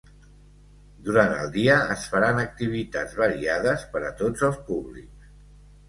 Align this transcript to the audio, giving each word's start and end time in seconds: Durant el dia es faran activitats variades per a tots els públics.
Durant 1.09 1.33
el 1.41 1.51
dia 1.59 1.77
es 1.97 2.07
faran 2.15 2.43
activitats 2.47 3.17
variades 3.23 3.87
per 3.95 4.05
a 4.11 4.15
tots 4.27 4.51
els 4.53 4.63
públics. 4.73 5.35